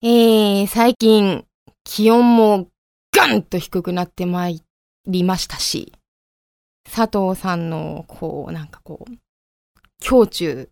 [0.00, 1.44] えー、最近、
[1.82, 2.68] 気温も
[3.12, 4.62] ガンと低くなってまい
[5.08, 5.92] りましたし、
[6.84, 9.12] 佐藤さんの、こう、なんかこう、
[10.08, 10.68] 胸中、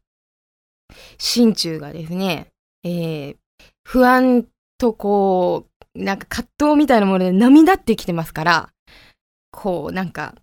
[1.19, 2.53] 心中がですね、
[2.85, 3.37] えー、
[3.83, 4.47] 不安
[4.79, 5.67] とこ
[5.97, 8.71] う、なんか葛藤みたいなもので波立ってきてますから、
[9.51, 10.37] こう、なんか、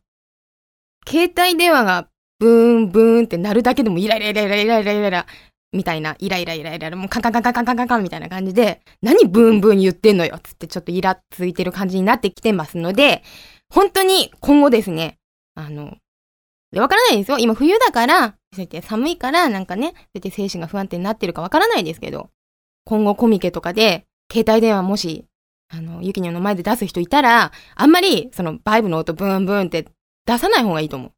[1.07, 5.25] 携帯電話がブーンブーンって鳴るだけでもイライライライライライライラ
[5.73, 13.23] みたいな、イライライライラ、もうカンカンカンカンカンカンカンみたいな感じで、何ブンブン言ってんのよつってちょっとイラついてる感じになってきてますので、
[13.69, 15.17] 本当に今後ですね、
[15.55, 15.97] あの、
[16.75, 17.37] わからないですよ。
[17.37, 22.29] 今冬だから、そうて寒いからなんかね、そうやって精神が不安定になってるかわからないですけど、
[22.85, 25.25] 今後コミケとかで、携帯電話もし、
[25.69, 29.87] あの、ゆきにょの前で出す人いたら、あんまり、その、バイブの音ブンブンって
[30.25, 31.11] 出さない方がいいと思う。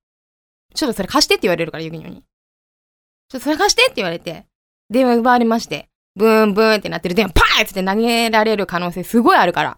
[0.73, 2.23] ちょっとそれ貸してって言われるから、ゆきにょに。
[3.29, 4.45] ちょっと探してって言われて、
[4.89, 7.15] 電話奪われまして、ブーンブーンってなってる。
[7.15, 9.77] 電話パーンって投げられる可能性すごいあるから。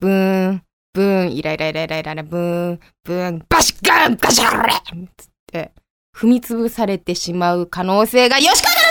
[0.00, 4.72] ブーン、ブーン、イライライライライライラ、ブーン、ブーン、バシッガン、ガシャーレ
[5.16, 5.72] つって、
[6.16, 8.81] 踏み潰されてしまう可能性が、よしかだ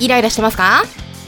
[0.00, 0.82] イライラしてますか？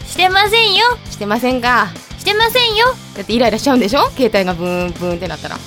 [0.06, 0.84] してませんよ。
[1.10, 1.88] してませんか？
[2.18, 2.86] してませんよ。
[3.16, 4.08] だってイライラしちゃうんでしょ？
[4.10, 5.58] 携帯がブーンブーンってなったら。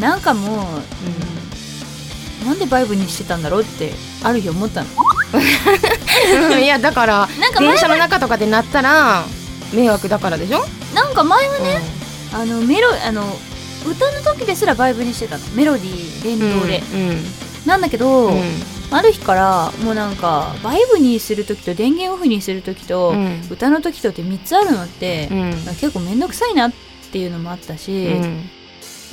[0.00, 0.66] なんかも
[2.42, 3.92] う、なんでバイブにしてたんだろうって
[4.24, 4.88] ある日思ったの。
[6.50, 9.24] う んいや、だから、なんか前電車の中とかでなったら、
[9.72, 10.66] 迷惑だからでしょ？
[10.94, 11.80] なんか前はね、
[12.32, 13.22] あのメロあの
[13.86, 15.44] 歌の時ですらバイブにしてたの。
[15.54, 16.60] メロディー連うん。
[16.60, 17.24] 動で、うん。
[17.66, 18.42] なんだけど、うん。
[18.90, 25.52] ある日からもうなんかバイブにする時と電源オフにする時と、うん歌の時とって3つあるのってう、ん。
[25.52, 26.72] 結構めんどくさいなっ
[27.12, 28.50] ていうのもあったし、うん。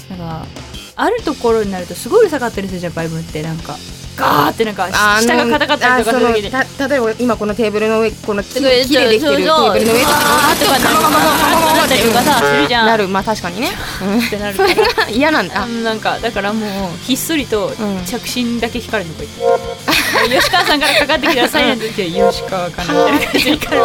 [0.09, 0.45] なんか
[0.95, 3.75] あるところになるとすごいうるさかったりするじゃんバイブってなんか
[4.15, 6.51] ガーってなんかあ下が硬かったりとかする時に。
[6.89, 9.95] 例えば今このテーブルの上この木でできてるテーブルの上とか
[10.79, 11.09] なんか
[11.75, 12.87] なったりとかさするじゃん。
[12.87, 13.71] なるまあ確かにね、
[14.01, 14.19] うん。
[14.19, 14.57] ってなる。
[14.57, 15.63] それが嫌なんだ。
[15.63, 18.05] あなんかだからもうひっそりとうん。
[18.05, 23.81] 着信だけ光るのこう吉川さんからかかってきたサイレントって吉川かなみたいな感じで光る。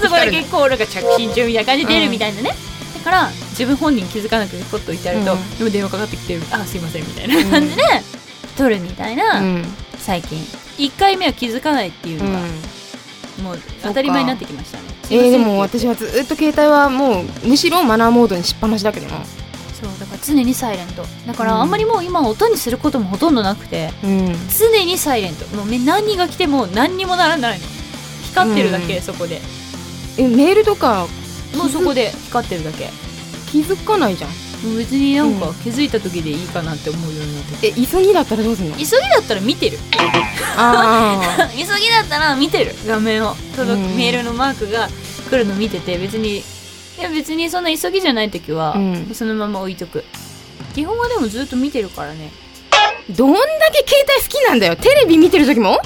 [0.00, 2.54] そこだ光るけこうなんか着信中みたいな感じで出るみたいなね、
[2.94, 5.58] だから自分本人気づかなくてポッと置いてあると、うん。
[5.58, 7.82] でも電話かかってきてるあすいませんみたいな感じで、
[8.58, 9.64] 取るみたいな、うん。
[9.98, 10.38] 最近。
[10.78, 12.32] 1回目は気づかないっていううん。
[12.32, 12.46] のが、
[13.42, 14.84] もう当たり前になってきましたね。
[15.10, 19.24] えー、でも私はずっと携帯はもうむしろマナーモードにしっぱなしだけどな。
[19.80, 21.04] そうだから常にサイレント。
[21.26, 21.60] だからうん。
[21.60, 24.34] あんまりもう今音にすることもほとんどなくてうん。
[24.58, 25.46] 常にサイレント。
[25.56, 27.64] もうめ何が来ても何にもならないの。
[28.24, 29.02] 光ってるだけ、うん。
[29.02, 29.40] そこで。
[30.18, 31.06] えメールとか
[31.56, 32.90] もうそこで光ってるだけ。
[33.50, 34.30] 気づかないじゃん
[34.76, 38.76] 別になんかうん気づいた時でいいかなって思うようになってえ急ぎだったらどうすんの？
[38.76, 39.78] 急ぎだったら見てる
[40.56, 42.74] あ急ぎだったら見てる。
[42.86, 43.34] 画面を。
[43.56, 43.96] 届くうん。
[43.96, 44.88] メールのマークが
[45.30, 46.42] 来るの見てて別にい
[47.00, 49.14] や別にそんな急ぎじゃない時は、うん。
[49.14, 50.04] そのまま置いとく。
[50.74, 52.30] 基本はでもずっと見てるからね。
[52.72, 53.40] あどんだ
[53.72, 54.76] け携帯好きなんだよ。
[54.76, 55.78] テレビ見てる時も？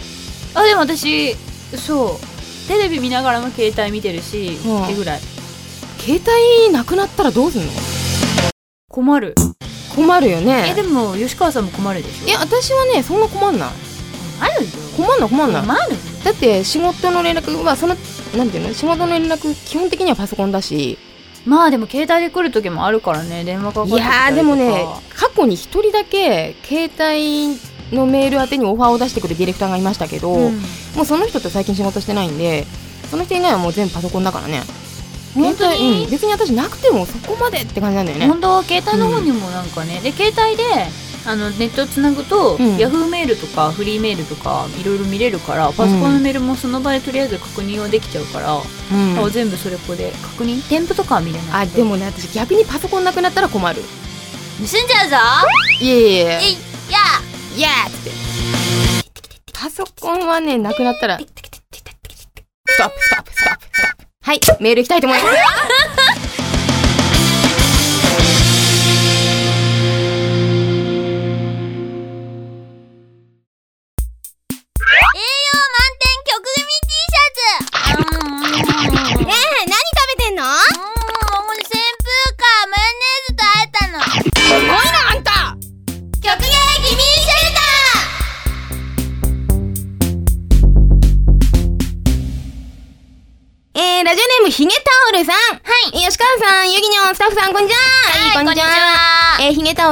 [0.55, 1.35] あでも私
[1.77, 2.69] そう。
[2.69, 4.85] テレビ見ながらも携帯見てるし、うん。
[4.85, 5.21] ってぐらい。
[5.99, 6.21] 携
[6.67, 7.73] 帯なくなったらどうすんの？
[8.93, 9.35] 困る。
[9.97, 10.69] 困るよね。
[10.71, 12.29] えでも吉川さんも困るでしょ？
[12.29, 13.69] いや私はねそんな困んない。
[14.39, 14.71] 困るよ。
[14.97, 15.61] 困んない困んな。
[15.61, 15.93] い困る？
[15.93, 17.97] よだって仕事の連絡はその
[18.37, 18.75] なんていうの？
[18.75, 20.99] 仕事の連絡基本的にはパソコンだし。
[21.45, 23.43] まあでも携帯で来る時もあるからね。
[23.45, 24.27] 電話かかっいてきたりとか。
[24.27, 27.59] やーでもね過去に一人だけ携帯
[27.97, 30.61] のメール宛てにオファーを出してくるディレクターがいましたけど、うん。
[30.95, 32.65] もうその人と最近仕事してないんで
[33.11, 34.63] その人以外はもう全部パソコンだからね
[35.35, 36.05] 本当に？
[36.05, 38.27] うん、別に私なくてもそこまでって感じなんだよね。
[38.27, 38.63] 本当？
[38.63, 40.63] 携帯の方にもなんかね、で携帯で
[41.25, 42.77] あのネットつなぐと、うん。
[42.79, 49.25] ヤフーメールとかフリーメールとかいろいろ見れるからパソコンのメールもその場でとりあえず確認はできちゃうから、うん。
[49.25, 50.61] あ全部それこで確認？
[50.69, 51.63] 添付とかは見れない。
[51.63, 53.81] あでもね私逆にパソコンなくなったら困る。
[54.59, 55.17] 盗んじゃうぞ！
[55.81, 56.23] いえいええ。
[56.23, 56.57] い
[56.93, 56.99] や
[57.57, 58.11] いやって。
[59.53, 61.19] パソコンはねなくなったら。
[61.19, 63.92] ストップストップストップストップ
[64.23, 66.32] はいメールいきたいと思います。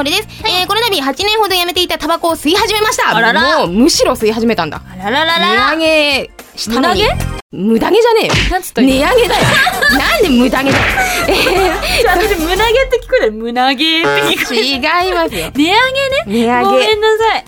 [0.01, 0.29] えー、ヒゲタオルです。
[0.45, 3.17] えー、この度8年ほどやめていたタバコを吸い始めました。
[3.17, 4.83] あららもう、むしろ吸い始めたんだ。
[4.91, 7.03] あらららら値上げしたのに。
[7.53, 8.35] 無無駄毛じゃねえよ。
[8.77, 9.43] 値上げだよ。
[9.99, 10.85] なんで無駄毛だよ。
[12.07, 13.33] 私、胸毛って聞こえる。
[13.33, 14.65] 胸毛って聞こえる。
[14.65, 15.51] 違いますよ。
[15.53, 15.75] 値上げね。
[16.27, 16.65] 値上げ。
[16.65, 17.45] ごめんなさい。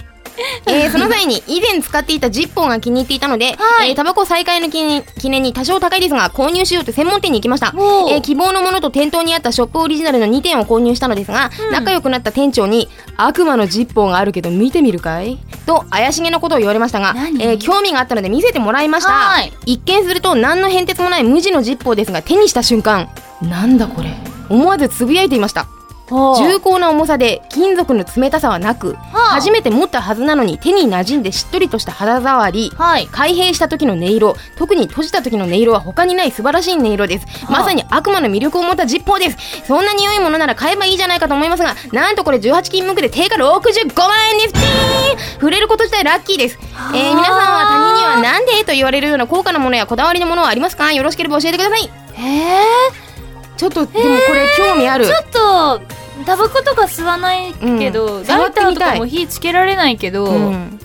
[0.67, 3.91] えー その際に以前使っていたジッポーが気に入っていたので、はい。
[3.91, 15.39] えータバコ再開の記念記念に多少高いですが購入しようと専門店に行きました、えー希望のものと店頭にあったショップオリジナルの2点を購入したのですが、仲良くなった店長に悪魔のジッポーがあるけど見てみるかい？
[15.67, 17.43] と怪しげなことを言われましたが、何？
[17.43, 19.11] えー興味があったので見せてもらいました。
[19.13, 19.53] はい。
[19.67, 23.09] 一見すると何の変哲もない無地のジッポーですが手にした瞬間
[23.41, 24.15] なんだこれ？
[24.49, 25.67] 思わずつぶやいていました
[26.13, 32.71] 重厚な重さで金属の冷たさはなく、あ初めて持ったはずなのに手に馴染んでしっとりとした肌触り。
[32.77, 33.07] はい。
[33.07, 37.27] 開閉した時の音色特に閉じた時の音色は他にない素晴らしい音色です。
[37.47, 39.67] あまさに悪魔の魅力を持ったジッポーです。
[39.67, 45.35] そんな匂いものなら買えばいいじゃないかと思いますがなんとこれ18金無垢で定価65万円です。
[45.35, 46.59] 触れること自体ラッキーです、
[46.95, 50.93] えー皆さんは他人にはなんでと言われるような高価なものやこだわりのものはありますか？
[50.93, 51.91] よろしければ教えてください。
[52.19, 53.13] え
[53.57, 55.81] ちょっとでもこれ興味ある、ー、ちょっと、
[56.25, 58.27] タバコとか吸わないけど、うん。
[58.27, 60.79] ライターとかも火つけられないけど、うん。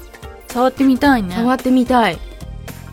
[0.48, 1.36] 触ってみたいね。
[1.36, 2.18] 触ってみたい。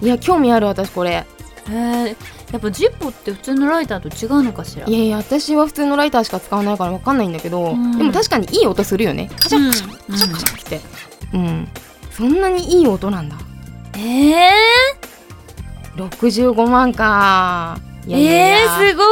[0.01, 1.25] いや興味ある私これ。
[1.69, 2.07] えー、
[2.53, 4.87] やっぱジッポって普通のライターと違うのかしら？
[4.87, 7.97] いやいや私は普通のライターしか使わないから分かんないんだけど、うん。
[7.99, 9.31] でも確かにいい音するよね。
[9.41, 10.81] カチャカチャうんカチャカチャって。
[11.35, 11.69] うん。
[12.11, 13.37] そんなにいい音なんだ。
[13.97, 17.79] えー、65万か。
[17.79, 19.03] いやいやいえやー、すご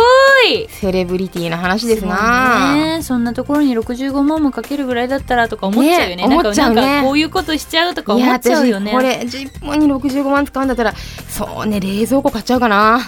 [0.50, 0.68] い。
[0.68, 2.74] セレブリティな話ですな。
[2.74, 3.02] ね。
[3.02, 6.16] そんなところに65万もかけるぐらいだったらとか思っちゃうよね。
[6.16, 7.00] ねなんか思っちゃうね。
[7.02, 8.92] こういうことしちゃうとか思っちゃうよね。
[8.92, 10.94] 私これジッポに65万使うんだったら
[11.28, 13.00] そうね冷蔵庫買っちゃうかな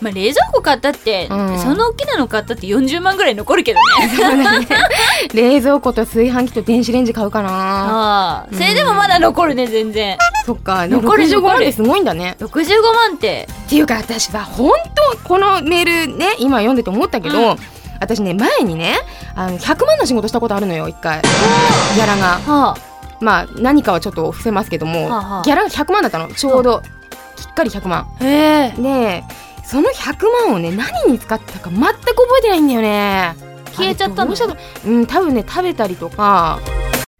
[0.00, 1.58] まあ、冷蔵庫買ったって、うん。
[1.58, 3.80] その大きなの買ったって40万ぐらい残るけど
[4.28, 4.36] ね。
[4.36, 4.66] ね。
[5.34, 7.48] 冷蔵庫と炊飯器と電子レンジ買うかな。
[7.50, 10.16] ああそれでもまだ残るね全然。
[10.46, 10.86] そっか。
[10.86, 12.36] 残る65万ってすごいんだね。
[12.40, 13.48] 65万って。
[13.66, 14.72] っていうか私さ本
[15.12, 17.56] 当このメールね今読んでて思ったけど、うん。
[18.00, 18.98] 私ね前にね
[19.34, 21.20] あの100万の仕事したことあるのよ一回。
[21.94, 22.38] ギャラが。
[22.46, 22.76] は
[23.20, 25.42] まあ何かはちょっと伏せますけども、はあはあ。
[25.44, 26.82] ギャラが100万だったのちょうど、
[27.36, 28.06] きっかり100万。
[28.18, 29.24] あへえで
[29.70, 33.36] その100万をね何に使ったか全く覚えてないんだよね。
[33.72, 34.34] 消えちゃったの？
[34.84, 36.58] うん多分ね食べたりとか。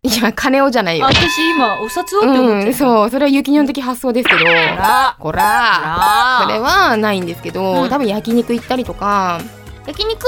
[0.03, 1.07] いや金をじゃないよ。
[1.07, 4.45] 私今お札をって思っうんてそうそれはユキニョン的発想ですけど。
[4.47, 7.89] らこらそれはないんですけど、うん。
[7.89, 9.41] 多分焼肉行ったりとか。
[9.87, 10.27] 焼肉？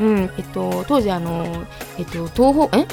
[0.00, 1.64] うん、えっと、当時あの、
[1.98, 2.86] えっと、東北、え？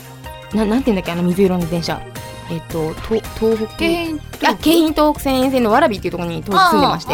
[0.56, 2.02] ななんて言うんだっけ、あの水色の電車。
[2.50, 3.78] えっと、東東北。
[4.62, 7.06] 京浜東北線沿線の蕨っていうところに当時住んでまし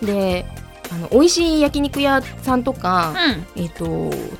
[0.00, 0.06] て。
[0.06, 0.46] で、
[0.92, 3.14] あの、美味しい焼肉屋さんとか、
[3.56, 3.62] うん。
[3.62, 3.84] えっと、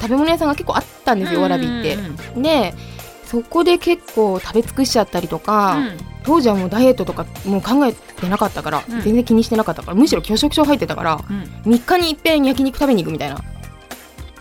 [0.01, 1.99] 食べ物屋さんが結構あったんですよ、蕨って。
[2.41, 2.75] で、
[3.25, 5.79] そこで結構食べ尽くしちゃったりとか、
[6.25, 9.01] 当時はもうダイエットとかもう考えてなかったから、うん。
[9.03, 11.73] 全然気にしてなかったから、むしろ拒食症入ってたから、うん。
[11.73, 13.41] 3日に一遍焼肉食べに行くみたいな。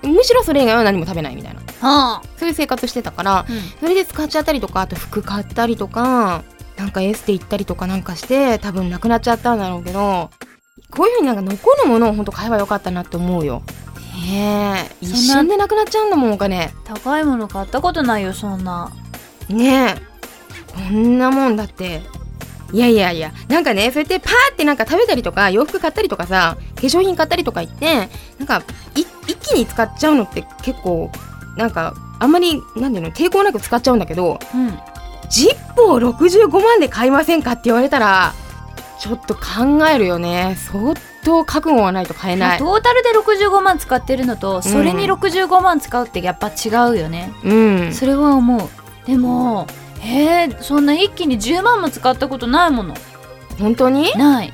[0.04, 1.60] むしろそれ以外は何も食べないみたいな。
[1.60, 2.22] はあ。
[2.38, 3.58] そういう生活してたから、うん。
[3.80, 6.44] それで使っちゃったりとか、あと服買ったりとか、
[6.78, 10.30] なんかエステ行ったりとかなんかして、多分なくなっちゃったんだろうけど、
[10.92, 13.62] こういうふうになんか残るものを本当買えばよかったなって思うよ。
[14.16, 16.72] ねえ、一瞬でなくなっちゃうんだもん、お金。
[16.86, 18.92] 高いもの買ったことないよそんな
[19.50, 19.96] ねえ、
[20.68, 22.01] こんなもんだって。
[22.72, 28.63] いやいやいや、なんかね、そうやってパーってなんか食べたりとか、洋服買ったりとかさ、化粧品買ったりとか言って、なんか、
[28.96, 31.12] い一気に使っちゃうのって結構、
[31.58, 34.80] なんか、あんまり、なんていうの、抵抗なく使っちゃうんだけど、うん
[35.30, 38.34] ジッポを65万で買いませんかって言われたら、
[39.00, 39.42] ちょっと考
[39.94, 40.56] えるよね。
[40.58, 42.50] 相当覚悟がないと買えない。
[42.50, 47.94] まあトータルで65万使ってるのとそれに65万使うってやっぱ違うよね、うん。
[47.94, 48.70] それは思う。
[49.06, 49.68] でも
[50.02, 52.96] えー、そんな一気に10万も使ったことないもの。
[53.60, 54.14] 本当に？
[54.16, 54.54] ない。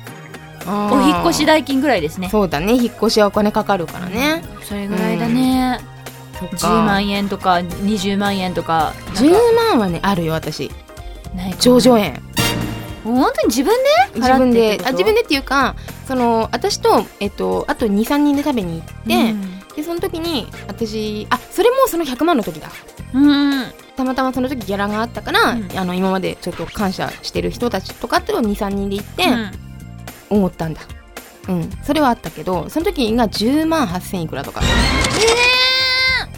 [0.66, 2.28] お引っ越し代金ぐらいですね。
[2.28, 2.74] そうだね。
[2.74, 4.42] 引っ越しはお金かかるからね。
[4.62, 5.80] それぐらいだね、
[6.38, 6.56] そっか。
[6.56, 9.20] 10万円とか20万円とかか。
[9.20, 9.32] 10
[9.70, 10.70] 万はねあるよ私。
[11.58, 12.22] 上場園
[13.04, 13.74] 本当に自分
[14.12, 15.74] で自分であ自分でっていうか
[16.06, 19.34] その私と、えっと、あと23人で食べに行っ
[19.74, 22.68] て、でその時に私あそれもその100万の時だ。
[23.14, 25.78] うん、うんたまたまその時ギャラがあったから、うん。
[25.78, 29.50] あの今までちょっと感謝してる人たちとかと23人で行ってうん。
[30.30, 30.80] 思ったんだ。
[31.48, 31.70] うん。
[31.82, 34.62] それはあったけどその時が10万8000いくらとか。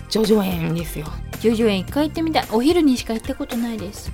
[0.08, 1.06] 上場園ですよ。
[1.40, 2.46] 上場園一回行ってみたい。
[2.52, 4.12] お昼にしか行ったことないです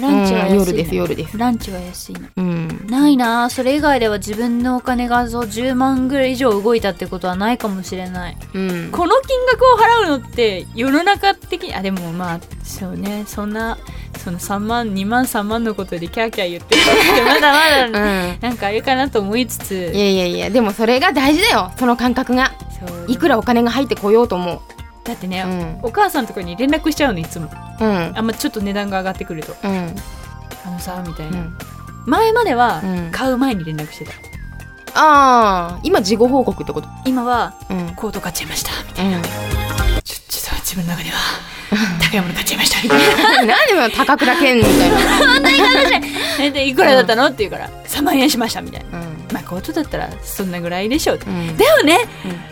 [0.00, 1.38] ランチは安い夜です夜です。
[1.38, 2.20] ランチは安いの。
[2.36, 2.86] うん。
[2.88, 3.50] ないな。
[3.50, 8.36] それ以外では自分のお金がそう10万ぐらい以上動いたってことはないかもしれない。
[8.54, 8.90] うん。
[8.92, 13.24] この金額を払うのって世の中的にあでもまあそうね。
[13.26, 13.78] そんな
[14.18, 18.38] その3万2万3万のことでキャーキャー言ってるってまだまだ、 うん。
[18.40, 19.74] なんかあれかなと思いつつ。
[19.94, 21.72] いやいやいやでもそれが大事だよ。
[21.78, 22.52] その感覚が。
[23.08, 24.62] いくらお金が入ってこようとも
[25.04, 25.78] だってね、うん。
[25.82, 28.12] お母さんとかに連絡しちゃうのいつもうん。
[28.16, 29.56] あんまちょっと値段が上がってくると。
[29.64, 29.94] うん。
[30.66, 31.58] あのさみたいうな、ん。
[32.06, 33.10] 前まではうん。
[33.10, 34.12] 買う前に連絡してた。
[34.92, 36.88] ああ今事後報告ってこと？
[37.04, 37.94] 今はうん。
[37.94, 39.16] コート買っちゃいましたみたいな。
[39.18, 39.22] うん。
[39.22, 39.38] ちょっ
[40.00, 41.16] と自分の中では
[42.00, 42.96] 高いもの買っちゃいましたみた
[43.42, 43.54] いな。
[43.56, 44.98] 何でも高倉健みたいな。
[46.44, 47.26] えでいくらだったの？
[47.26, 48.98] って言うから3万円しましたみたいな。
[48.98, 51.56] うんまあコートだったらそんなぐらいでしょううん。
[51.56, 51.98] でもね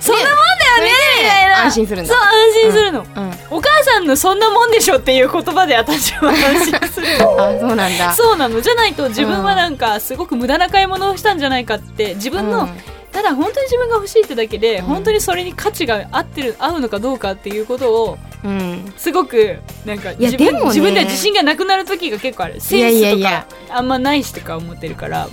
[0.00, 0.92] そんなもんだよね
[1.22, 1.64] みたいな。
[1.64, 3.32] 安心するそう安心するの、うん。
[3.50, 8.12] お母さんのそんなもんでしょっていう言葉で私は安心する あそうなんだ。
[8.14, 12.68] そうなのじゃないと自分はなんかすごく無駄な買い物をしたんじゃないかって自分の、
[13.12, 14.84] ただ本当に自分が欲しいってだけで、うん。
[14.84, 20.64] 本当にそれに価値が合ってる合うのかどうかっていうことをうん、うんすごくなんかや自分ね。
[20.66, 22.60] 自分では自信がなくなる時が結構ある。
[22.60, 25.28] センスとやかあんまないしとか思ってるから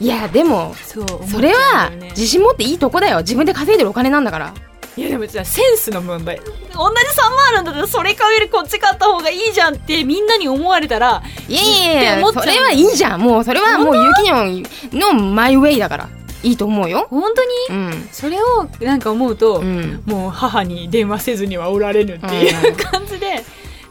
[0.00, 3.18] いやでもそう思っちゃうんそれは自信持っていいとこだよ。
[3.18, 4.54] 自分で稼いでるお金なんだから。
[4.96, 6.36] いやでもじゃあセンスの問題。
[6.38, 6.90] 同じ3万
[7.48, 13.20] あるんだったらそれ買うよりこっち買った方がいいじゃんってみんなに思われたらいやいやいやそれはいいじゃん。
[13.20, 14.62] もうそれはもうゆきにょん
[14.98, 16.08] のマイウェイだから
[16.42, 17.06] いいと思うよ。
[17.10, 17.50] 本当に？
[17.70, 18.08] うん。
[18.10, 20.02] それをなんか思うと、うん。
[20.06, 23.44] もう母に電話せずにはおられぬっていう感じで、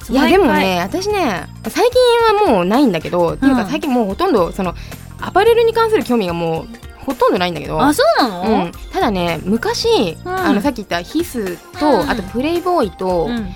[0.10, 4.74] いやでもね私ね最近はもうないんだけど、っていうか最近もうほとんどその
[5.22, 6.68] アパレルに関する興味がもう
[7.06, 7.82] ほとんどないんだけど。
[7.82, 10.30] あそうなの、うん、ただね昔、うん。
[10.30, 12.10] あのさっき言ったヒスと、うん。
[12.10, 13.50] あとプレイボーイと、うん。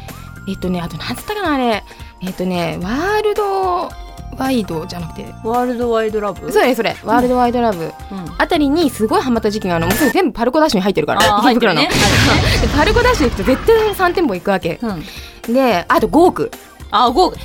[0.47, 1.83] えっとねあとなんつったかなあれ。
[2.21, 3.91] えっとねワールド
[4.37, 5.25] ワイドじゃなくて。
[5.43, 6.51] ワールドワイドラブ？
[6.51, 6.95] そうねそれ。
[7.03, 7.91] ワールドワイドラブ、うん。
[8.37, 9.87] あたりにすごいハマった時期があの。
[9.87, 11.87] もうすぐ全部パルコダッシュに入ってるからあー入ってるね。
[12.61, 14.79] でパルコダッシュ行くと絶対3店舗行くわけ。
[14.81, 16.51] うん、であと5億
[16.89, 17.37] あ5億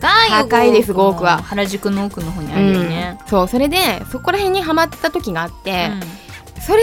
[0.00, 1.42] 高いです5億5億は。
[1.42, 3.76] 原宿の奥の方にあるよね、うん、そうそれで
[4.10, 5.90] そこら辺にハマった時があって
[6.56, 6.62] う、ん。
[6.62, 6.82] それ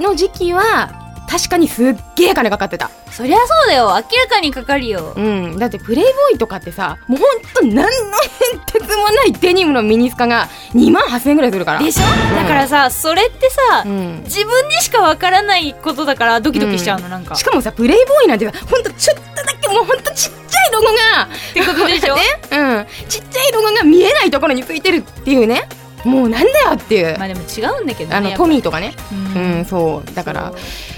[0.00, 0.99] の時期は
[1.30, 2.90] 確かにすっげえ金かかってた。
[3.12, 3.86] そりゃそうだよ。
[3.88, 5.12] 明らかにかかるよ。
[5.16, 11.78] うん、だってプレイボーイとかってさもうほんと何の変哲もないデニムのミニスカが2万8000円ぐらいするから。
[11.78, 12.02] でしょ、
[12.34, 17.36] だからさそれってさ、うん、自分にしかわからないことだからドキドキしちゃうの、なんか。
[17.36, 22.16] しかもさプレイボーイなんてさほんとちょっとだけもうほんとちっちゃいロゴがってことでしょ？
[22.18, 25.68] ね、うん、ちっちゃいロゴが見えないところについてるっていうね
[26.04, 28.94] もうなんだよっていう、まあでも違うんだけどねあのトミーとかね、
[29.34, 30.14] ううんん、そう。
[30.14, 30.52] だから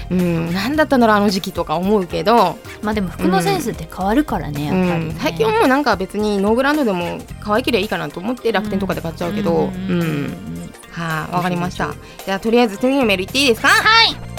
[0.09, 5.11] そううんなんだったんだろうあの時期とか思うけど、まあでも服のセンスって変わるからね、うやっぱり、ね。
[5.13, 9.99] ん、最近はもうなんか別にノーグランドでも可愛ければいいかなと思って楽天とかで買っちゃうけど、うん。
[10.25, 10.37] ん。
[10.91, 11.93] はい、わかりました。
[12.25, 13.67] じゃあとりあえず次のメールいっていいですか？
[13.67, 14.32] はい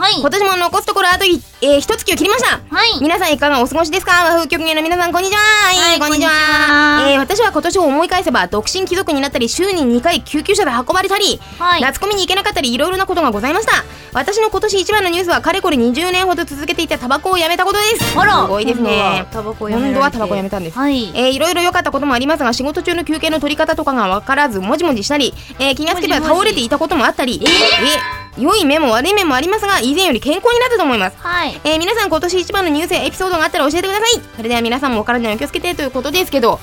[0.00, 0.14] はい。
[0.20, 2.58] 今年も残すところあとい、えー、一月を切りました。
[2.74, 3.00] はい。
[3.02, 4.12] 皆さんいかがお過ごしですか？
[4.24, 5.38] 和風曲芸の皆さんこんにちは。
[5.38, 7.06] はいこんにちは。
[7.10, 11.82] えー、私は今年を思い返せば独身貴族になったり週に2回救急車で運ばれたり、はい。
[11.82, 13.84] 夏コミに行けなかったりいろいろなことがございました。
[14.14, 18.18] 私の今年一番のニュースはかれこれ20年ほど続けていたタバコをやめたことです。
[18.18, 18.40] あら。
[18.44, 19.26] すごいですね。
[19.30, 20.78] タバコ今度はタバコやめたんです。
[20.78, 21.10] はい。
[21.14, 27.38] えーいろいろ良かったこともありますが仕事中の休憩の取り方とかが分からずもじもじしたり、えー気がつけば倒れていたこともあったり。
[27.42, 27.48] えー？
[27.50, 28.19] えー？
[28.38, 31.16] 良い面も悪い面もありますが以前より健康になったと思います。
[31.18, 31.60] はい。
[31.64, 34.20] えー皆さん今年一番のニュースやエピソードがあったら教えてください。
[34.36, 36.60] それでは皆さんもお体にお気をつけてということですけど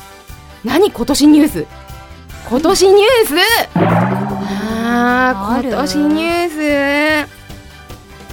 [0.64, 1.68] 何今年ニュース？
[2.50, 3.36] 今年ニュース？
[3.76, 6.58] ああ今年ニュース？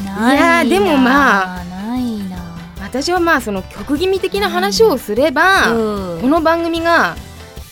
[0.05, 2.37] ないやーでもまあないな
[2.81, 6.21] 私はまあその曲気味的な話をすれば、うん。
[6.21, 7.17] この番組が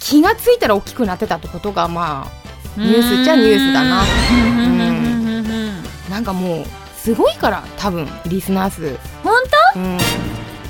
[0.00, 4.02] 気がついたら大きくなってたってことがまあニュースっちゃニュースだな
[6.12, 6.64] なんかもう
[6.98, 8.98] すごいから多分リスナー数。
[9.24, 9.34] 本
[9.76, 9.98] うん。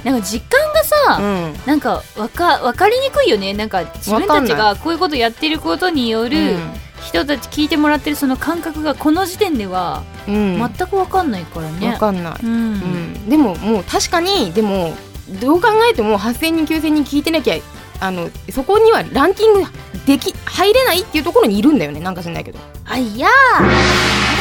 [0.05, 1.55] 当なんか実感がさ、うん。
[1.67, 3.53] なんかわか分かりにくいよね。
[3.53, 6.57] なんか自分たちがこういうことやってることによる
[7.05, 12.75] 人たち聞いてもらってるその感覚がこの時点ではうん、全く分かんないからね、わかんない、うん。
[12.75, 14.95] うん、でももう確かにでも
[15.41, 17.57] どう考えても8000人9000人聞いてなきゃ
[17.99, 19.63] あのそこにはランキング
[20.07, 21.99] でき入れないっていうところにいるんだよね。
[21.99, 22.59] なんか知んないけど。
[22.85, 24.32] あいやー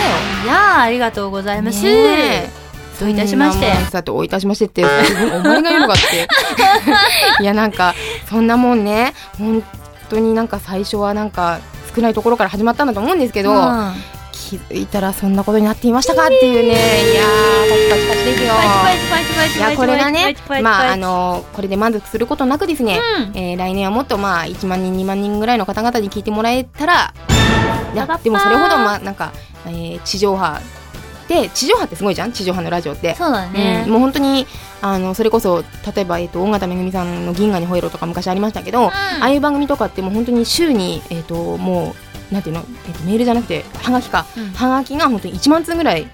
[0.44, 1.84] いやーありがとうございます、
[3.00, 3.74] どういたしまして。
[3.92, 4.88] さておいたしましてってお
[5.40, 6.28] 前が言うのかって。
[7.42, 7.94] いやなんか
[8.30, 9.14] そんなもんね。
[9.38, 9.64] 本
[10.10, 11.60] 当になんか最初はなんか
[11.96, 13.94] 少ないところから始まったんだと思うんですけど、うん。
[14.32, 16.70] 気づいたらそんなことになっていましたかっていうね。
[16.70, 23.00] いやーパチパチパチですよいやこれがねまああのこれで満足することなくですね、
[23.34, 23.38] うん。
[23.38, 27.14] えー来年はもっとまあ1万人2万人ぐらいの方々に聞いてもらえたら
[27.94, 29.32] いやでもそれほどまあなんか、
[29.66, 30.62] えー地上波。
[31.28, 32.34] で地上波ってすごいじゃん？
[32.34, 33.16] 地上波のラジオって。
[33.16, 33.84] そうだね。
[33.86, 34.46] うん、もう本当に
[34.82, 35.64] あのそれこそ
[35.96, 38.92] 例えば、えっと、尾形めぐみさんの「銀河に吠えろ」とか昔ありましたけど、あ
[39.22, 41.96] あいう番組とかってもう本当に週に、えっと、も
[42.32, 44.52] うなんていうの、えっと、メールじゃなくてはがきか、うん。
[44.52, 46.08] はがきが本当に1万通ぐらい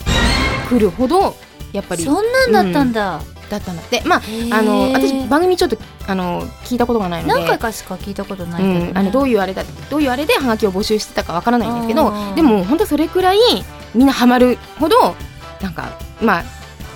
[0.70, 1.36] 来るほど
[1.74, 2.04] やっぱり。
[2.04, 5.77] そんなんだったんだ、だったんだってまああの私番組ちょっと
[6.08, 7.34] あの聞いたことがないので。
[7.34, 8.92] 何回かしか聞いたことないうけど、ね。
[8.92, 13.38] ん、あのどういうあれだどういうあれでハガキを募集してたかわからないんですけどうんでも本当それくらい
[13.94, 15.16] みんなハマるほど
[15.62, 16.44] なんかまあ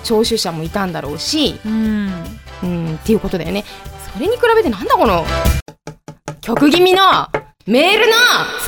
[0.04, 2.12] 聴取者もいたんだろうし、うん。
[2.62, 3.64] うん、っていうことだよね。
[4.12, 5.24] それに比べてなんだこの
[6.40, 7.02] 曲気味の
[7.66, 8.12] メールの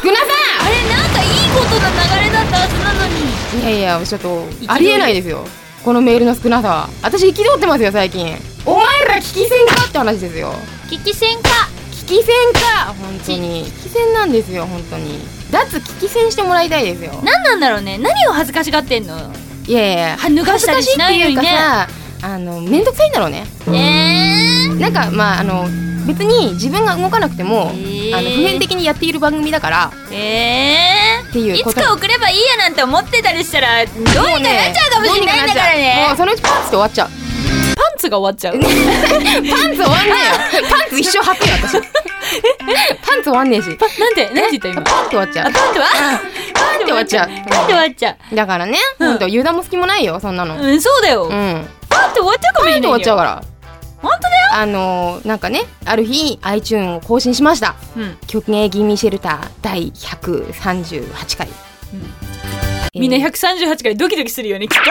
[0.03, 0.25] 少なさ。
[0.61, 3.25] あれなんかいいことの流れだったはずなのに。
[3.61, 5.45] いやいやちょっとありえないですよ
[5.85, 6.89] このメールの少なさは。
[7.03, 8.35] 私憤ってますよ最近。
[8.65, 10.55] お前ら聞き戦かって話ですよ。
[10.89, 11.51] 危機戦か。
[11.93, 12.95] 聞き戦か。
[12.99, 13.67] 本当に。
[13.67, 15.19] 聞き戦なんですよ本当に。
[15.51, 17.13] 脱聞き戦してもらいたいですよ。
[17.23, 17.99] 何なんだろうね。
[17.99, 19.15] 何を恥ずかしがってんの？
[19.67, 20.17] いやいやいや。
[20.17, 23.45] は脱がしたりしないのにね恥ずかしいっていうかさあの面倒くさいんだろうね。
[23.69, 24.81] えー。
[24.81, 25.65] なんかまああの
[26.07, 28.17] 別に自分が動かなくても、えー。
[28.17, 29.93] あの普遍的にやっている番組だから。
[30.11, 34.41] えっていうー、いつか送ればいいやなんて思ってたりしたらどうにかなっ
[34.75, 37.09] ちゃうかもしれないんだからもうねそのうちパンツで終わっちゃう。
[37.77, 38.55] パンツが終わっちゃう。
[38.55, 40.13] パンツ終わんね
[40.53, 40.69] えよ。
[40.69, 41.73] パンツ一生履くよ私。
[41.73, 43.77] パンツ終わんねえし。
[43.77, 44.31] パなんで？
[44.31, 44.83] なんて言った今？
[44.83, 45.49] パンツ終わっちゃう。
[45.49, 45.87] あパンツは？
[46.55, 47.29] パンツ終わっちゃう。
[47.29, 48.37] パンツ終わっちゃう。
[48.37, 49.09] だからね、うん。
[49.09, 50.57] ほんと油断も隙もないよそんなの。
[50.57, 51.29] うんうんそうだよ、
[51.89, 53.54] パンツ終わっちゃうかもしれないパンツ終わっちゃうかから
[54.05, 54.49] 本当だよ。
[54.53, 57.75] あのー、なんかねある日 iTune を更新しました。
[57.97, 58.17] うん。
[58.27, 61.49] 曲芸気味シェルター第138回、
[62.95, 64.85] みんなえー138回ドキドキするよねきっと。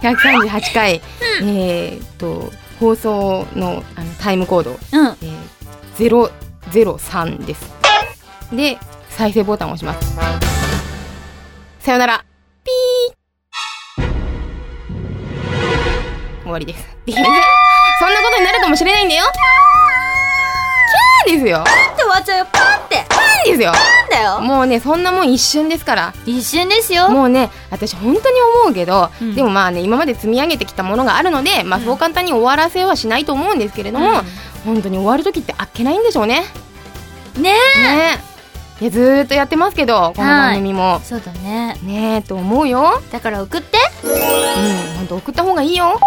[0.08, 1.02] 138回、
[1.42, 4.78] えーっと放送のあのタイムコード、うん。
[5.22, 6.36] えー、
[6.68, 7.70] 003です。
[8.52, 8.78] で
[9.10, 10.16] 再生ボタンを押します。
[11.80, 12.24] さよなら。
[12.64, 13.22] ピー。
[16.42, 16.84] 終わりです
[18.02, 19.22] そんなことになるかもしれないんだよ。
[21.24, 21.62] キャーですよ。
[21.64, 22.46] パンって終わっちゃうよ。
[22.50, 22.96] パンって。
[23.44, 23.70] キャーですよ。
[23.70, 24.40] なんだよ。
[24.40, 26.12] もうねそんなもん一瞬ですから。
[26.26, 27.10] 一瞬ですよ。
[27.10, 29.36] もうね私本当に思うけど、うん。
[29.36, 31.84] でもまあね今まで積み上げてきたものがあるので、まあ、うん。
[31.84, 34.22] そう簡単に終わらせはしないと思うんですけれども、
[34.64, 36.42] 本当に終わる時ってあっけないんでしょうね。
[37.36, 37.58] うんねね
[38.80, 41.00] いやずーっとやってますけどこの番組も。
[41.04, 41.78] そうだね。
[41.84, 43.00] ねえと思うよ。
[43.12, 43.78] だから送って。
[44.02, 46.00] うん本当送った方がいいよ。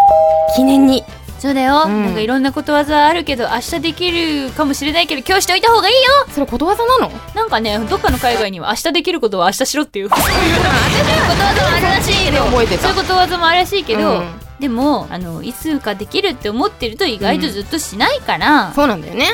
[0.57, 1.05] 記念に。
[1.45, 2.05] そうだよ、うん。
[2.05, 6.01] なんかいろんなことわざあるけど明日できるかもしれないけど今日しておいた方がいいよ。
[6.31, 7.11] それことわざなの？
[7.35, 10.09] なんかねどっかの海外には明日できることは明日しろっていう。
[10.09, 10.31] そういうこ
[11.37, 14.25] とわざもあるらしいけどそういうことわざもあるらしいけど、うん。
[14.59, 19.27] でもあのいつかできるって思ってると意外とずっとしないから、そうなんだよね。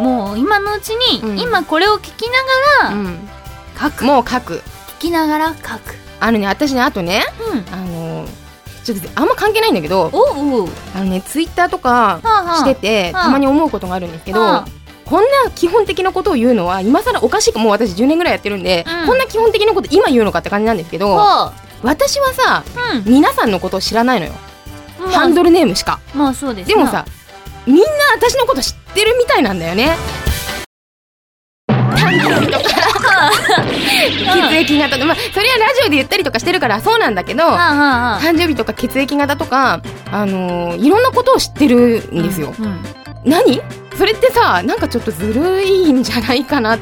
[0.00, 1.38] もう今のうちに、うん。
[1.38, 2.28] 今これを聞き
[2.82, 3.28] ながらうん。
[3.80, 4.62] 書く、もう書く。
[4.98, 5.94] 聞きながら書く。
[6.18, 7.64] あのね私ねあとねうん。
[7.72, 7.89] あの
[8.84, 10.10] ちょっとあんま関係ないんだけど
[10.94, 12.56] あのねツイッターとかはあはあ。
[12.56, 13.24] してて、はあ。
[13.24, 14.68] たまに思うことがあるんですけど、はあ。
[15.04, 19.06] こんな基本的なことを言うのは今更おかしいかもう私10年ぐらいやってるんで、うん。
[19.06, 24.32] こんな基本的なこと今言うのかって感じなんですけどは私はさあうん皆さんのことを知らないのよ、
[24.98, 25.10] まあ。
[25.10, 26.00] ハンドルネームしか。
[26.14, 27.04] まあそうですでもさ
[27.66, 27.82] みんな
[28.16, 29.96] 私のこと知ってるみたいなんだよね。
[31.68, 32.79] 誕生日とか
[34.50, 37.44] 血液型とかまあそれはラジオで言ったりとかしてるからそうなんだけど
[38.22, 42.80] 誕生日とか血液型とかあのーいろんなことを知ってるんですよ、うんうん。
[43.24, 43.60] 何？
[43.96, 46.78] それってさなんかちょっとずるいんじゃないかな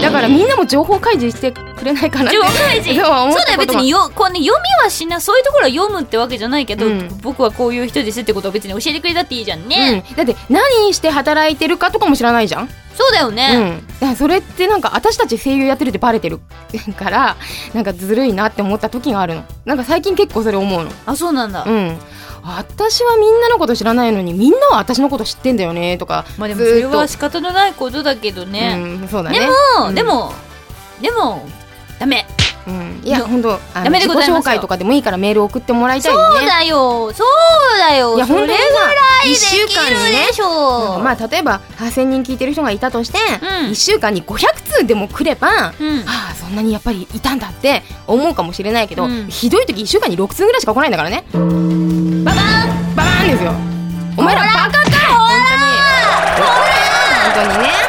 [0.00, 3.00] だからみんなも情報開示してくれないかなって情報開示？
[3.00, 7.08] そうだよ別によこう、ね、読みはしないそういうところは読むってわけじゃないけど、うん。
[7.22, 16.40] 僕はこういう人ですってことを別に教えてくれたっていいじゃんね、うん、だって何して働いてるかとかも知らないじゃん、そうだようね、ん、だからそれってなんか私たち声優やってるってバレてる
[16.96, 17.36] から
[17.74, 19.44] なんかずるいなって思った時があるの。
[19.64, 20.90] なんか最近結構それ思うの。
[21.06, 21.98] あそうなんだ、うん
[22.42, 29.40] 私はみんなのこと知らないのにみんなは私のこと知ってんだよねとかまあでもそれは仕方のないことだけどね、うん、そうだね。
[29.40, 29.52] でも、
[29.88, 29.94] うん。
[29.94, 30.32] でも
[31.00, 31.46] でも
[31.98, 32.26] ダメ
[32.66, 37.12] うん、いやの本当あのダメでございとかでもいいからメール送ってもらいたいそうだよ。
[37.12, 38.16] そうだよ。
[38.16, 38.56] いや本当にさ
[39.26, 40.28] い1週間にね。
[41.02, 43.70] まあ例えば8000人聞いてる人がいたとして、うん。
[43.70, 46.00] 1週間に500通でも来れば、うん。
[46.06, 49.26] ああそんなにやっぱりいたんだって思うかもしれないけど、うん。
[49.28, 51.24] ひどい時1週間に6通ぐらいしか来ないんだからね。
[51.32, 52.24] ババン。
[52.24, 52.32] バ
[52.96, 53.52] バーンですよ。
[54.16, 55.30] お前らバカか本
[57.34, 57.50] 当に。
[57.54, 57.79] 当にね。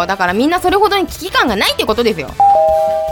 [0.00, 0.06] よ。
[0.06, 2.28] だからみんなそれほどに危機感がないってことですよ。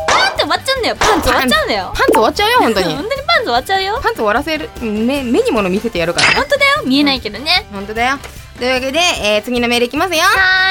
[0.07, 2.95] パンって終わっちゃうんだよパンツ終わっちゃうんだよパンツ終わっちゃうよ、本当に。
[2.95, 6.35] 本当にパンツ終わっちゃうよパンツ終わらせる、目、目に物見せてやるからね。
[6.37, 8.19] 本当だよ見えないけどね本当だよ。
[8.59, 10.23] というわけで、えー、次のメールいきますよ。
[10.23, 10.29] は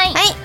[0.07, 0.44] ーいはい。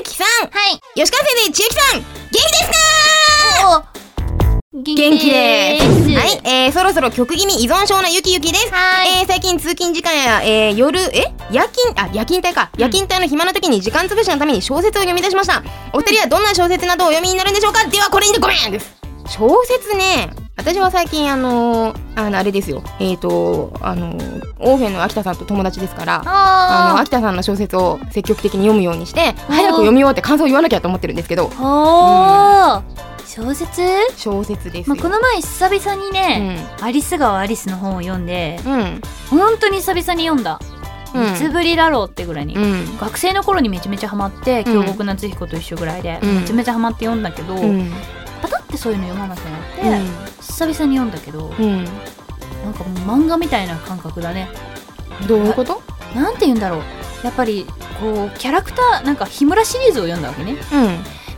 [0.00, 0.48] ゆきさん。
[0.48, 3.84] はい吉川先生、千ゆきさん、元気ですか？
[4.72, 5.84] お元気です。
[5.84, 8.72] はい、えー、そろそろ曲気味依存症のゆきゆきです。
[8.72, 11.26] はいえー、最近通勤時間や、えー、夜、え？
[11.50, 12.70] 夜勤、あ、夜勤帯か。
[12.78, 15.62] 夜勤帯の暇な時に時間潰しのために小説を読み出しました。
[15.92, 17.86] お二人はどんな小説などをお読みになるんでしょうか？
[17.86, 18.96] では、これにてごめんです。
[19.28, 22.82] 小説ね、私は最近あのー、あの、あれですよ。
[22.98, 33.80] えっ、ー、と、あのー、オーフェンの秋田さんと友達ですから、あの、あ秋田さんの小説を積極的に読むようにして、早く読み終わって感想を言わなきゃと思ってるんですけど、ーおー小説？
[34.18, 34.96] 小説ですよ。
[34.96, 36.84] まあ、この前久々にうね、ん。
[36.84, 39.00] アリス川アリスの本を読んでうん。
[39.30, 40.60] 本当に久々に読んだ
[41.14, 42.98] うんいつぶりだろうってぐらいに、うん。
[42.98, 47.90] 学生の頃にめちゃめちゃハマってうん京極夏彦と一緒ぐらいで、うんめちゃめちゃハマって読んだけど、うん。
[48.70, 50.06] ってそういうの読まなくなって、
[50.40, 51.84] 久々に読んだけど、うん。
[51.84, 54.48] なんかもう漫画みたいな感覚だね。
[55.28, 55.82] どういうこと？
[56.14, 56.80] なんて言うんだろう。
[57.24, 57.66] やっぱり
[58.00, 60.56] こうキャラクターなんか日村シリーズを読んだわけね。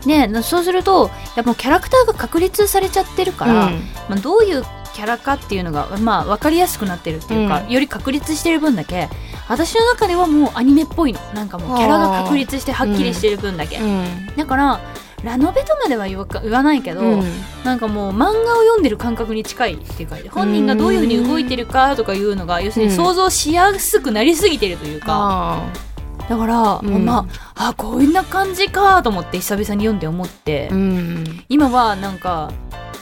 [0.04, 0.42] うん。
[0.42, 3.72] そうするとやっぱキャラクターが確立されちゃってるから、うん。
[4.08, 4.64] まあ、どういう
[4.94, 7.70] キャラかっていうのが、まあ、分かりやすくなってるっていうか、うん。
[7.70, 9.08] より確立してる分だけ
[9.48, 11.20] 私の中ではもうアニメっぽいの。
[11.34, 14.26] なんかもうキャラが確立してはっきりしてる分だけ、うん。
[14.36, 14.80] だから
[15.24, 17.22] ラノベとまでは言わか言わないけど、うん。
[17.64, 25.72] なんかもう漫画を読んでる感覚に近いっていうか本人がどういうふうに動いてるかとかいうのが要するに想像しやすくなりすぎてるというか、あ
[26.28, 30.74] だから、うんまああこんな感じかと思って久々に読んで思って、あ。
[30.74, 31.44] うん。
[31.48, 32.50] 今はなんか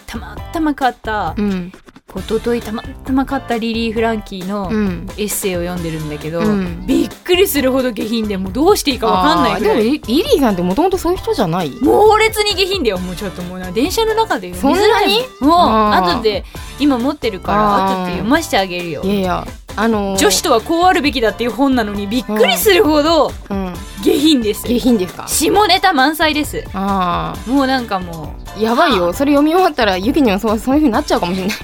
[0.07, 1.73] たまたま買ったうん。
[2.17, 5.07] 一昨日たまたま買ったリリー・フランキーのうん。
[5.17, 6.87] エッセイを読んでるんだけど、うん。
[6.87, 11.71] びっくりするほど下品でもうどうしていいかわかんないでもリリリーさんってもともとそういう人じゃない？
[11.83, 12.99] 猛烈に下品だよ。
[12.99, 15.59] もうちょっともうな電車の中で読みづらいそんもう
[15.93, 16.45] 後で
[16.79, 19.03] 今持ってるから後で読ましてあげるよ。
[19.03, 19.47] いやいや、
[19.77, 23.75] あのー、女子とはこうあるべきだっていう本なのにびっくりするほどうん。
[24.03, 24.67] 下品です。
[24.67, 25.29] 下品ですか？
[25.29, 26.65] 下ネタ満載です。
[26.73, 28.61] あもうなんかもうあ。
[28.61, 29.13] やばいよ。
[29.13, 31.57] それ読み終わったら、ユキにもそう、そういう風になっちゃうかもしれない。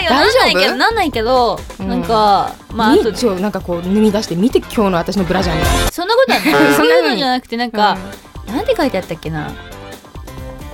[0.00, 1.88] 違うよなんないけどなんないけど、うん。
[1.88, 5.92] なんかまああとみちょ、なんかこう、脱ぎ出して、見て今日の私のブラジャーみたい。
[5.92, 6.70] そんなことはない。
[6.72, 7.98] そ そんなのじゃなくてなんか、
[8.46, 9.50] なんて書いてあったっけな？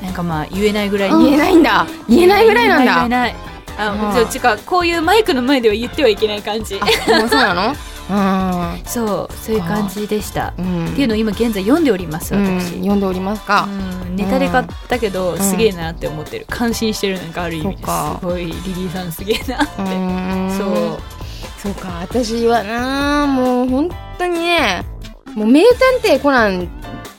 [0.02, 1.18] なんかまあ言えないぐらいな。
[1.18, 1.86] 言えないんだ。
[2.08, 2.94] 言えないぐらいなんだ。
[2.96, 3.36] 言えない
[3.78, 4.28] あうん。
[4.28, 6.80] ちかこういうマイクの前では言ってはいけない感じ。
[6.80, 7.68] あ、もうそうなの？
[7.68, 7.76] うん。
[8.86, 10.54] そうそういう感じでした。
[10.58, 10.86] うん。
[10.86, 13.68] っていうのを今現在読んでおりますうん、私、読んでおりますか。
[13.68, 14.16] うん。
[14.16, 15.38] ネタで買ったけど、ん。
[15.38, 16.46] すげえなって思ってる。
[16.48, 17.82] 感心してるなんかある意味で。
[17.82, 17.90] す
[18.24, 19.74] ごいリリーさんすげえなって、
[20.56, 21.16] そう。
[21.58, 22.00] そうか。
[22.02, 24.84] 私はなもう本当にね
[25.34, 26.68] もう名探偵コナン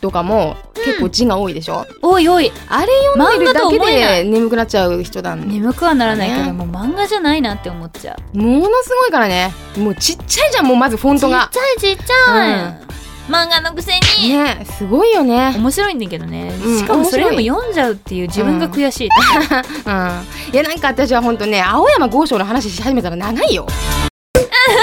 [0.01, 2.51] とかも結構字が多いでしょ、おいおい。
[2.69, 5.47] あれ読んでるだけで眠くなっちゃう人なんで。
[5.47, 6.51] 眠くはならないけど、ね。
[6.51, 8.37] もう漫画じゃないなって思っちゃう。
[8.37, 9.53] ものすごいからね。
[9.77, 11.49] もうちっちゃいじゃんもうまずフォントが。
[11.51, 12.87] ちっちゃいちっちゃい、うん。
[13.27, 15.53] 漫画のくせに、ねすごいよね。
[15.57, 19.09] 面白いんだけどね、うんしかもそれでも読んじゃうっていう自分が悔しい、
[19.85, 20.53] うん。
[20.53, 23.63] いやなんか私は本当ね青山剛昌の話し始めたら長いよ。
[23.63, 23.69] もう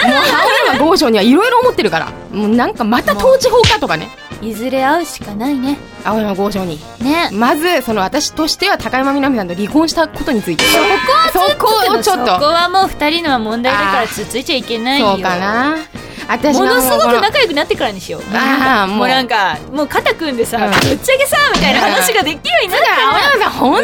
[0.05, 2.13] 青山剛昌にはいろいろ思ってるから。
[2.33, 4.09] もうなんかまた統治法かとかね。
[4.43, 5.79] いずれ会うしかないね。
[6.05, 6.79] 青山剛昌に。
[7.01, 7.31] ね。
[7.33, 10.65] まずその私としては高山みなみさんと離婚したことについて。
[11.33, 12.35] そこをちょっと。
[12.35, 15.13] そこはもう二人のは問題だからつっついちゃいけないよ。
[15.15, 15.77] そうかな
[16.29, 18.23] 私はものすごく仲良くなってからにしよう。
[18.33, 19.09] あーもう。
[19.09, 20.71] なんかもう肩組んでさ、うん。
[20.71, 23.83] ぶっちゃけさみたいな話ができるようになっだから青山さん本当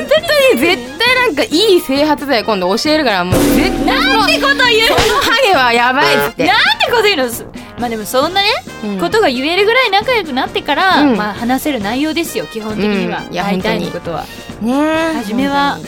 [0.54, 3.86] に絶対なんかいい整髪剤今度教えるからもう絶対。
[3.86, 6.46] なんてこと言うそのハゲはやばいっつって。
[6.46, 7.28] なんてこと言うの？
[7.30, 7.44] す
[7.78, 8.48] まあでもそんなね、
[8.84, 8.98] うん。
[8.98, 11.16] ことが言えるぐらい仲良くなってから、うん。
[11.16, 13.32] まあ話せる内容ですよ基本的には、うん。
[13.32, 14.24] いや大体のことは。
[14.60, 15.12] ねえ。
[15.14, 15.78] 初めは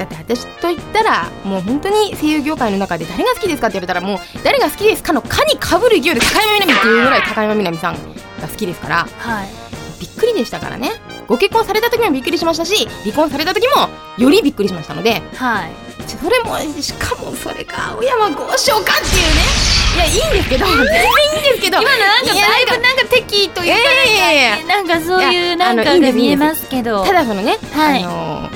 [0.00, 9.08] だって私と言ったらもう本当に声優業界の中で誰が好きですかって言われたらもう誰が好きですかの「か」にかぶる勢いで高山みなみっていうぐらい高山みなみさんが好きですから。
[9.18, 10.78] はいびっくりでしたから。
[10.78, 10.92] ね
[11.28, 15.22] ご結婚された時もびっくりしましたし離婚された時もよりびっくりしましたので。
[15.36, 15.70] はい。
[16.08, 19.70] それもしかもそれが青山剛昌かっていうね。
[19.94, 20.66] いやいいんですけど。
[20.72, 21.82] 全然いいんですけど。
[21.82, 27.04] 今のなんかだいぶなんか敵というか、なんかそういうなんかが見えますけど。
[27.04, 28.02] ただそのね、はい。
[28.02, 28.50] あの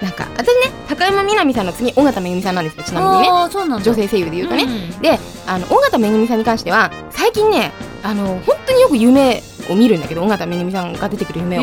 [0.00, 3.28] なんか、私ね、高山みなみさんの次、尾形めぐみさんなんですよ、ちなみにね。
[3.28, 3.84] ああ、そうなんだ。
[3.84, 4.62] 女性声優で言うとね。
[4.62, 7.72] うんで、あの、尾形めぐみさんに関しては、最近ね、
[8.04, 11.62] あの、本当によく夢を見るんだけど、尾形めぐみさんが出てくる夢を。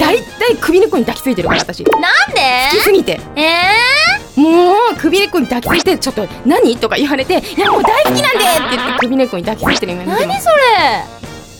[0.00, 1.84] 大体首根っこに抱きついてるから、私。
[1.84, 2.40] 好なんで？
[2.70, 3.20] きすぎて。
[3.34, 6.76] えもう、首根っこに抱きついて、ちょっと、何？
[6.76, 10.06] とか言われて、いや、もう大好きなんでって言って、首根っこに抱きついてる夢。
[10.06, 11.04] 何それ？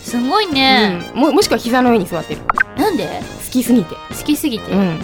[0.05, 1.01] すごいね。
[1.15, 2.43] うん、ももしくは膝の上に座ってる。
[2.77, 3.05] なんで？
[3.47, 3.95] 好きすぎて。
[3.95, 4.71] 好きすぎて。
[4.71, 5.01] うん。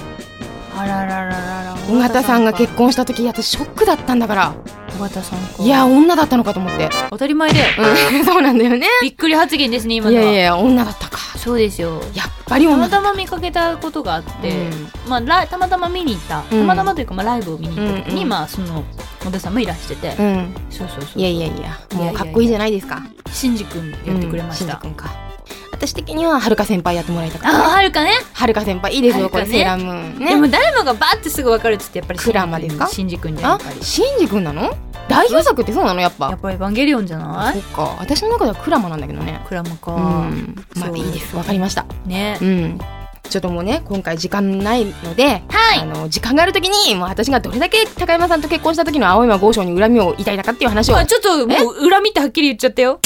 [0.80, 1.74] あららららら。
[1.90, 4.54] 尾形さんが結婚した時、私ショックだったんだから。
[4.98, 5.62] 尾形さんか。
[5.62, 6.88] いや、女だったのかと思って。
[7.10, 7.66] 当たり前だよ。
[8.12, 8.86] うん、 そうなんだよね。
[9.02, 10.26] びっくり発言ですね、今いのは。
[10.26, 11.18] やいや、女だったか。
[11.36, 12.02] そうですよ。
[12.14, 18.84] やっぱりたま女だったま見かけたことがあって、うんまあ、ラたまたま見に行った、うんたまたまというか、まあ、ライブを見に行った時に、うんうんまあ、その
[19.24, 20.54] 野田さんもいらしてて、うん。
[20.70, 23.02] そうそうそういやいやいや、もうかっこいいじゃないですか。
[23.32, 25.29] シンジ君やってくれました、うんしんじ君か。
[25.80, 27.68] 私的には、はるか先輩やってもらいたかっああた。
[27.70, 30.48] はるかねはるか先輩いいですよ、これ、セーラームーンでもね。
[30.50, 32.86] 誰もがバーってすぐ分かるっつってやっぱりクラマですか？
[32.86, 34.76] シンジ君じゃんやあっぱり、しんじ君なの？
[35.08, 36.38] 代表作ってそうなのやっぱやっ。
[36.38, 37.54] ぱりエヴァンゲリオンじゃない？
[37.54, 37.96] そっか。
[37.98, 39.40] 私の中ではクラマなんだけどね。
[39.48, 39.98] クラマか、う
[40.32, 40.54] ん。
[40.76, 41.34] まあいいです。
[41.34, 41.86] わかりました。
[42.04, 42.78] ねうん。
[43.28, 52.98] ちょっともうね、今回時間ないので、はいあの、時間があるときに、もう私がどれだけ高山さんと結婚した時の青山豪昌に恨みを抱いたかっていう話を、あ、あちょっともう恨みってはっきり言っちゃったよ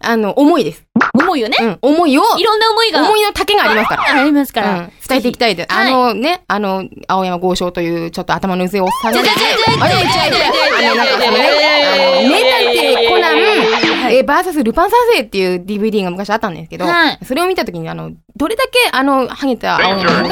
[0.00, 0.84] あの、思いです。
[1.14, 4.20] 思いよね、うん、思いを、いろんな思いが思いの丈がありますから。
[4.20, 5.72] ありますから、うん、伝えていきたいです。
[5.72, 10.08] はいあのね、あの、青山豪昌というちょっと頭の薄いおっさんがあれ、違う違う
[10.76, 11.48] あの、なんかそのね、
[11.84, 13.38] あの、名探偵コナン、
[14.12, 20.22] えー、バーサスルパン三世っていう DVD が昔あったんですけど、はいそれを見たときに、あの、どれだけ、あの、ハゲた青山豪昌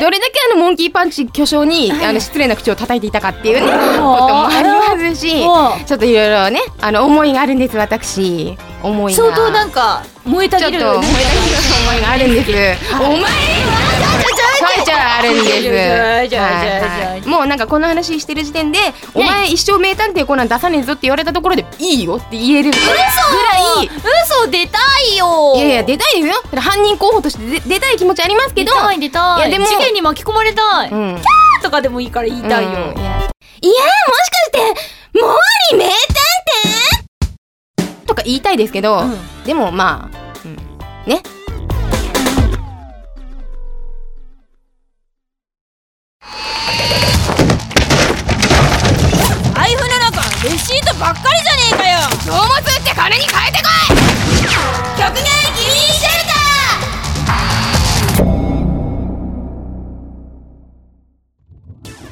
[0.00, 4.68] どれだけあの、モンキーパンチ巨匠に、あの、失礼な口を叩いていたかっていうね、こともあり
[5.00, 8.56] ますし、もちょっといろいろね、あの、思いがあるんです、私。
[8.82, 9.22] 思いが。
[9.24, 12.50] 相当なんか燃えたぎるちょっと、思い出す思いがあるんです。
[12.50, 12.54] お
[12.96, 13.28] 前は
[14.58, 17.28] ちょいちょいあるんです。
[17.28, 18.78] もうなんかこの話してる時点で、
[19.14, 22.70] お前一生名探偵コナン出さねえぞって言われたところで、いいよって言える。
[22.70, 22.82] ぐら
[23.82, 23.90] い、
[24.24, 24.78] 嘘出た
[25.12, 25.54] いよ。
[25.56, 26.42] いやいや、出たいですよ。
[26.60, 29.48] 犯人候補として出出たい気持ちありますけど、出たい出たい。
[29.48, 31.22] いやでも事件に巻き込まれたい、うん。
[31.62, 32.74] とかでもいいから言いたいよ、うん。
[32.74, 33.34] いや、いやもしか
[34.46, 34.58] して、
[35.12, 35.20] 毛
[35.72, 35.94] 利名探
[38.18, 39.14] か言いたいですけど、うん。
[39.44, 40.56] でもまあ、うん、
[41.06, 41.22] ね。
[49.54, 51.98] 財布の中レシートばっかりじゃねえかよ。
[52.24, 53.96] 書物って金に変えてこい。
[54.98, 55.22] 極限
[55.54, 56.32] ギリシェルタ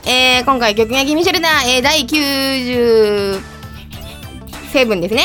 [0.03, 0.09] ー。
[0.09, 2.07] えー、今回極限ギミシェルター、えー、第
[4.67, 5.23] 97ですね。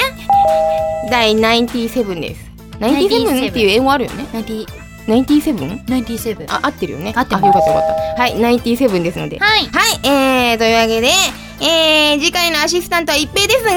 [1.10, 2.52] 第97です。
[2.80, 4.26] 97っていう英語あるよね。
[5.08, 5.86] 97?
[5.86, 7.14] 97あ、合ってるよね。
[7.16, 8.22] 合ってますあよかったよかった。
[8.22, 9.40] はい、97ですので。
[9.40, 11.10] はいはい、えー、というわけで、
[11.62, 13.72] えー、次回のアシスタントは一平ですが、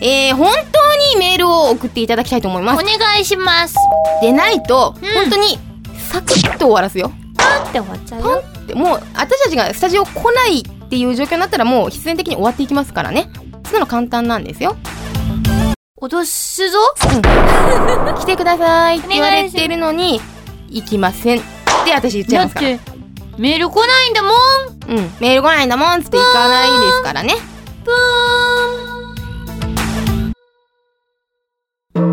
[0.00, 2.82] えー、本当にメールを送っていただきたいと思います。
[2.82, 3.74] お願いします
[4.20, 5.58] でないと、うん本当に、
[6.10, 7.12] サクッと終わらすよ。
[7.36, 13.30] パンって終わっちゃうよでもう、私たちがスタジオ来ないっていう状況になったら、もう必然的に終わっていきますからね。
[13.68, 14.76] そんなの簡単なんですよ。
[16.00, 16.78] 脅すぞ
[18.18, 20.22] 来てくださいって言われてるのに、
[20.70, 21.38] 行きません。
[21.38, 21.42] っ
[21.84, 22.70] て私言っちゃいますから。
[22.70, 22.90] だって
[23.36, 24.32] メール来ないんだもん
[24.88, 25.10] うん。
[25.20, 27.34] メール来ないんだもんっつって行かないですからね。
[27.84, 32.04] ぷー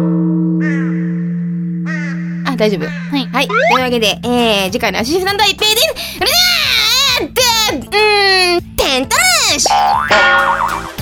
[2.44, 2.86] んあ、大丈夫。
[2.86, 3.48] はいはい。
[3.48, 6.16] というわけで、えー、次回のアシスタントは一平です。
[6.16, 6.40] それでは、
[7.22, 9.24] うーん、テントラ
[9.56, 10.95] ッシュ